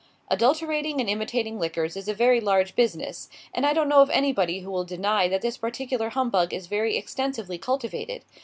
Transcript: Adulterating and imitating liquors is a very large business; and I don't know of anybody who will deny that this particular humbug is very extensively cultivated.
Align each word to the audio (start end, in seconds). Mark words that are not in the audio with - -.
Adulterating 0.31 0.99
and 0.99 1.07
imitating 1.07 1.59
liquors 1.59 1.95
is 1.95 2.07
a 2.07 2.13
very 2.15 2.41
large 2.41 2.75
business; 2.75 3.29
and 3.53 3.67
I 3.67 3.73
don't 3.73 3.87
know 3.87 4.01
of 4.01 4.09
anybody 4.09 4.61
who 4.61 4.71
will 4.71 4.83
deny 4.83 5.27
that 5.27 5.43
this 5.43 5.57
particular 5.57 6.09
humbug 6.09 6.55
is 6.55 6.65
very 6.65 6.97
extensively 6.97 7.59
cultivated. 7.59 8.23